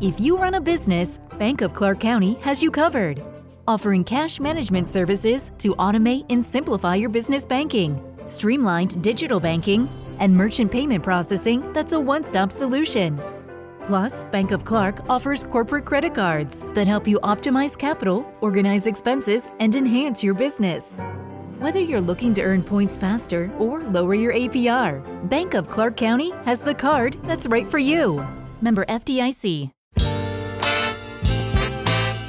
If 0.00 0.20
you 0.20 0.38
run 0.38 0.54
a 0.54 0.60
business, 0.60 1.18
Bank 1.40 1.60
of 1.60 1.74
Clark 1.74 1.98
County 1.98 2.34
has 2.34 2.62
you 2.62 2.70
covered. 2.70 3.20
Offering 3.66 4.04
cash 4.04 4.38
management 4.38 4.88
services 4.88 5.50
to 5.58 5.74
automate 5.74 6.24
and 6.30 6.46
simplify 6.46 6.94
your 6.94 7.08
business 7.08 7.44
banking, 7.44 8.00
streamlined 8.24 9.02
digital 9.02 9.40
banking, 9.40 9.88
and 10.20 10.32
merchant 10.32 10.70
payment 10.70 11.02
processing 11.02 11.72
that's 11.72 11.94
a 11.94 11.98
one 11.98 12.22
stop 12.22 12.52
solution. 12.52 13.20
Plus, 13.88 14.22
Bank 14.30 14.52
of 14.52 14.64
Clark 14.64 15.00
offers 15.10 15.42
corporate 15.42 15.84
credit 15.84 16.14
cards 16.14 16.62
that 16.74 16.86
help 16.86 17.08
you 17.08 17.18
optimize 17.24 17.76
capital, 17.76 18.24
organize 18.40 18.86
expenses, 18.86 19.48
and 19.58 19.74
enhance 19.74 20.22
your 20.22 20.34
business. 20.34 21.00
Whether 21.58 21.80
you're 21.80 22.00
looking 22.00 22.34
to 22.34 22.42
earn 22.42 22.62
points 22.62 22.96
faster 22.96 23.50
or 23.58 23.82
lower 23.82 24.14
your 24.14 24.32
APR, 24.32 25.02
Bank 25.28 25.54
of 25.54 25.68
Clark 25.68 25.96
County 25.96 26.30
has 26.44 26.60
the 26.60 26.74
card 26.74 27.16
that's 27.24 27.48
right 27.48 27.66
for 27.66 27.78
you. 27.78 28.24
Member 28.62 28.84
FDIC. 28.84 29.72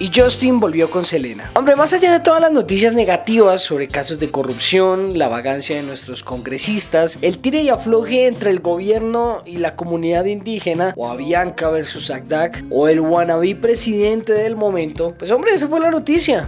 Y 0.01 0.11
Justin 0.15 0.61
volvió 0.61 0.89
con 0.89 1.03
Selena. 1.03 1.51
Hombre, 1.55 1.75
más 1.75 1.91
allá 1.91 2.13
de 2.13 2.21
todas 2.21 2.39
las 2.39 2.53
noticias 2.53 2.93
negativas 2.93 3.61
sobre 3.61 3.89
casos 3.89 4.17
de 4.17 4.31
corrupción, 4.31 5.17
la 5.17 5.27
vagancia 5.27 5.75
de 5.75 5.83
nuestros 5.83 6.23
congresistas, 6.23 7.17
el 7.21 7.39
tire 7.39 7.63
y 7.63 7.69
afloje 7.69 8.27
entre 8.27 8.51
el 8.51 8.61
gobierno 8.61 9.43
y 9.45 9.57
la 9.57 9.75
comunidad 9.75 10.23
indígena, 10.23 10.93
o 10.95 11.09
Avianca 11.09 11.69
versus 11.69 12.11
Agdak, 12.11 12.63
o 12.71 12.87
el 12.87 13.01
wannabe 13.01 13.55
presidente 13.55 14.31
del 14.31 14.55
momento, 14.55 15.13
pues 15.17 15.31
hombre, 15.31 15.51
esa 15.53 15.67
fue 15.67 15.81
la 15.81 15.91
noticia. 15.91 16.47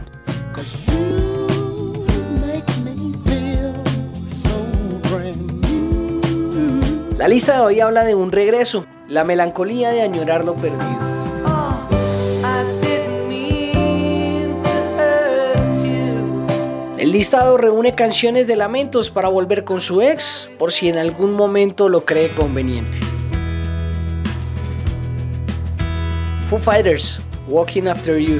La 7.17 7.27
lista 7.27 7.55
de 7.55 7.61
hoy 7.61 7.79
habla 7.81 8.05
de 8.05 8.15
un 8.15 8.31
regreso, 8.31 8.85
la 9.09 9.25
melancolía 9.25 9.91
de 9.91 10.01
añorar 10.01 10.45
lo 10.45 10.55
perdido. 10.55 11.10
El 17.01 17.13
listado 17.13 17.57
reúne 17.57 17.95
canciones 17.95 18.45
de 18.45 18.55
lamentos 18.55 19.09
para 19.09 19.27
volver 19.27 19.63
con 19.63 19.81
su 19.81 20.03
ex, 20.03 20.51
por 20.59 20.71
si 20.71 20.87
en 20.87 20.99
algún 20.99 21.33
momento 21.33 21.89
lo 21.89 22.05
cree 22.05 22.29
conveniente. 22.29 22.99
Foo 26.47 26.59
Fighters, 26.59 27.19
Walking 27.47 27.87
After 27.87 28.19
You. 28.19 28.39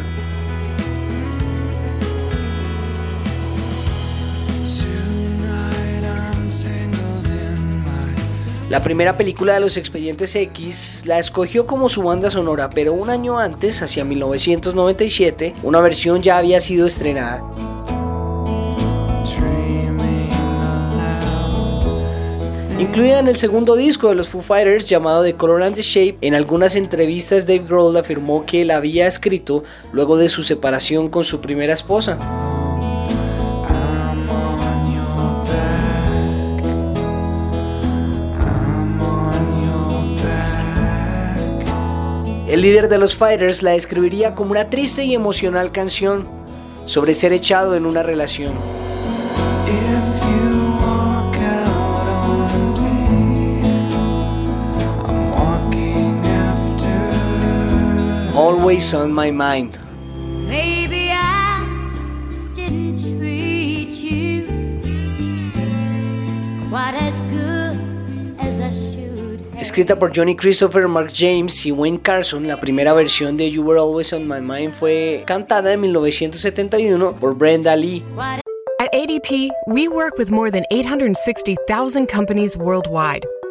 La 8.70 8.84
primera 8.84 9.18
película 9.18 9.56
de 9.56 9.60
los 9.62 9.76
Expedientes 9.76 10.36
X 10.36 11.02
la 11.08 11.18
escogió 11.18 11.66
como 11.66 11.90
su 11.90 12.04
banda 12.04 12.30
sonora, 12.30 12.70
pero 12.70 12.94
un 12.94 13.10
año 13.10 13.40
antes, 13.40 13.82
hacia 13.82 14.06
1997, 14.06 15.56
una 15.64 15.82
versión 15.82 16.22
ya 16.22 16.38
había 16.38 16.62
sido 16.62 16.86
estrenada. 16.86 17.44
Incluida 22.82 23.20
en 23.20 23.28
el 23.28 23.38
segundo 23.38 23.76
disco 23.76 24.10
de 24.10 24.16
los 24.16 24.28
Foo 24.28 24.42
Fighters 24.42 24.90
llamado 24.90 25.22
The 25.24 25.36
Color 25.36 25.62
and 25.62 25.76
the 25.76 25.84
Shape, 25.84 26.18
en 26.22 26.34
algunas 26.34 26.76
entrevistas 26.76 27.46
Dave 27.46 27.60
Grohl 27.60 27.96
afirmó 27.96 28.44
que 28.44 28.66
la 28.66 28.78
había 28.78 29.06
escrito 29.06 29.64
luego 29.94 30.18
de 30.18 30.30
su 30.30 30.42
separación 30.42 31.08
con 31.08 31.24
su 31.24 31.42
primera 31.42 31.76
esposa. 31.76 32.18
El 42.48 42.62
líder 42.62 42.90
de 42.90 42.98
los 42.98 43.16
Fighters 43.16 43.62
la 43.62 43.72
describiría 43.74 44.34
como 44.34 44.54
una 44.54 44.72
triste 44.72 45.04
y 45.04 45.14
emocional 45.14 45.72
canción 45.72 46.28
sobre 46.88 47.14
ser 47.14 47.32
echado 47.32 47.76
en 47.76 47.86
una 47.86 48.02
relación. 48.02 48.56
Always 58.42 58.92
on 58.96 59.14
my 59.14 59.30
mind. 59.30 59.78
Maybe 60.50 61.12
I 61.12 61.64
didn't 62.56 62.98
treat 63.00 63.94
you 64.02 64.48
quite 66.68 66.96
as 66.96 67.22
good 67.30 67.78
as 68.40 68.60
I 68.60 68.72
should. 68.72 69.42
have. 69.52 69.62
Escrita 69.62 70.00
por 70.00 70.12
Johnny 70.12 70.36
Christopher, 70.36 70.88
Mark 70.88 71.12
James 71.14 71.64
y 71.68 71.72
Wayne 71.72 72.00
Carson, 72.00 72.48
la 72.48 72.60
primera 72.60 72.94
versión 72.94 73.38
de 73.38 73.52
You 73.52 73.62
Were 73.62 73.80
Always 73.80 74.12
on 74.12 74.28
My 74.28 74.42
Mind 74.42 74.74
fue 74.74 75.24
cantada 75.28 75.74
en 75.74 75.82
1971 75.82 77.18
por 77.20 77.36
Brenda 77.36 77.76
Lee. 77.76 78.04
At 78.80 78.90
ADP, 78.92 79.52
we 79.68 79.88
work 79.88 80.18
with 80.18 80.32
more 80.32 80.50
than 80.50 80.66
860,000 80.72 82.08
companies 82.08 82.58
worldwide. 82.58 83.24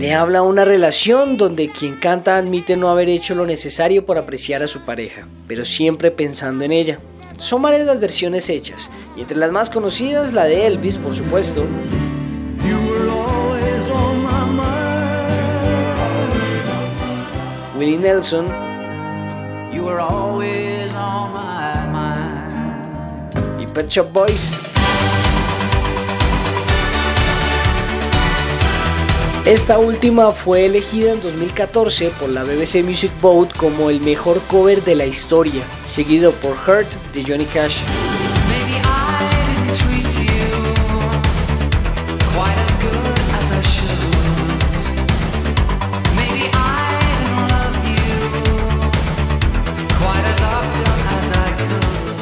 Le 0.00 0.14
habla 0.14 0.40
una 0.40 0.64
relación 0.64 1.36
donde 1.36 1.68
quien 1.68 1.96
canta 1.96 2.38
admite 2.38 2.74
no 2.74 2.88
haber 2.88 3.10
hecho 3.10 3.34
lo 3.34 3.44
necesario 3.44 4.06
por 4.06 4.16
apreciar 4.16 4.62
a 4.62 4.66
su 4.66 4.80
pareja, 4.86 5.28
pero 5.46 5.62
siempre 5.66 6.10
pensando 6.10 6.64
en 6.64 6.72
ella. 6.72 6.98
Son 7.36 7.60
varias 7.60 7.84
las 7.84 8.00
versiones 8.00 8.48
hechas, 8.48 8.90
y 9.14 9.20
entre 9.20 9.36
las 9.36 9.52
más 9.52 9.68
conocidas 9.68 10.32
la 10.32 10.44
de 10.44 10.66
Elvis, 10.66 10.96
por 10.96 11.14
supuesto, 11.14 11.66
Willie 17.76 17.98
Nelson 17.98 18.46
You 19.70 19.84
were 19.84 20.00
always 20.00 20.94
on 20.94 21.30
my 21.34 21.86
mind. 21.92 23.60
y 23.60 23.66
Pet 23.66 23.90
Shop 23.90 24.10
Boys. 24.14 24.69
Esta 29.46 29.78
última 29.78 30.32
fue 30.32 30.66
elegida 30.66 31.12
en 31.12 31.20
2014 31.20 32.10
por 32.10 32.28
la 32.28 32.44
BBC 32.44 32.84
Music 32.84 33.10
Vote 33.22 33.52
como 33.56 33.88
el 33.90 34.00
mejor 34.00 34.40
cover 34.42 34.84
de 34.84 34.94
la 34.94 35.06
historia, 35.06 35.62
seguido 35.84 36.32
por 36.32 36.52
Hurt 36.52 36.88
de 37.14 37.24
Johnny 37.24 37.46
Cash. 37.46 37.78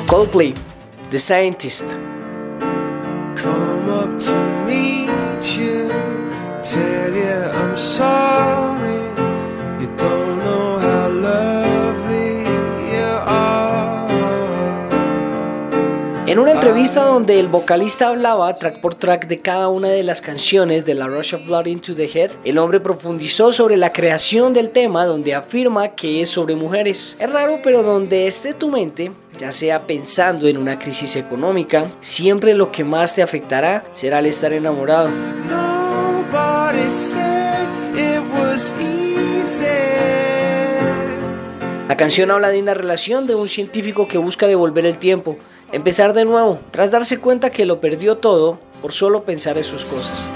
Coldplay, 0.06 0.54
The 1.10 1.18
Scientist. 1.18 1.96
Come 3.36 3.90
up 3.90 4.18
to 4.20 4.32
meet 4.32 4.42
you, 4.42 4.47
tell 6.70 7.14
you 7.14 7.50
I'm 7.60 7.76
sorry. 7.76 9.00
You 9.80 9.88
don't 9.96 10.38
know 10.44 10.78
how 10.78 11.08
lovely 11.08 12.44
you 12.92 13.08
are. 13.26 14.08
En 16.26 16.38
una 16.38 16.52
entrevista 16.52 17.04
donde 17.04 17.40
el 17.40 17.48
vocalista 17.48 18.08
hablaba 18.08 18.54
track 18.54 18.82
por 18.82 18.94
track 18.94 19.28
de 19.28 19.38
cada 19.38 19.68
una 19.68 19.88
de 19.88 20.02
las 20.02 20.20
canciones 20.20 20.84
de 20.84 20.92
la 20.92 21.06
Rush 21.06 21.34
of 21.34 21.46
Blood 21.46 21.66
into 21.66 21.94
the 21.94 22.04
Head, 22.04 22.32
el 22.44 22.58
hombre 22.58 22.80
profundizó 22.80 23.50
sobre 23.50 23.78
la 23.78 23.92
creación 23.92 24.52
del 24.52 24.68
tema 24.68 25.06
donde 25.06 25.34
afirma 25.34 25.88
que 25.88 26.20
es 26.20 26.28
sobre 26.28 26.54
mujeres. 26.54 27.16
Es 27.18 27.32
raro, 27.32 27.60
pero 27.64 27.82
donde 27.82 28.26
esté 28.26 28.52
tu 28.52 28.68
mente, 28.68 29.10
ya 29.38 29.52
sea 29.52 29.86
pensando 29.86 30.46
en 30.46 30.58
una 30.58 30.78
crisis 30.78 31.16
económica, 31.16 31.86
siempre 32.00 32.52
lo 32.52 32.70
que 32.70 32.84
más 32.84 33.14
te 33.14 33.22
afectará 33.22 33.84
será 33.94 34.18
el 34.18 34.26
estar 34.26 34.52
enamorado. 34.52 35.08
La 41.88 41.96
canción 41.96 42.30
habla 42.30 42.48
de 42.50 42.62
una 42.62 42.74
relación 42.74 43.26
de 43.26 43.34
un 43.34 43.48
científico 43.48 44.08
que 44.08 44.18
busca 44.18 44.46
devolver 44.46 44.86
el 44.86 44.98
tiempo, 44.98 45.36
empezar 45.72 46.12
de 46.12 46.24
nuevo, 46.24 46.60
tras 46.70 46.90
darse 46.90 47.18
cuenta 47.18 47.50
que 47.50 47.66
lo 47.66 47.80
perdió 47.80 48.18
todo 48.18 48.58
por 48.80 48.92
solo 48.92 49.24
pensar 49.24 49.58
en 49.58 49.64
sus 49.64 49.84
cosas. 49.84 50.28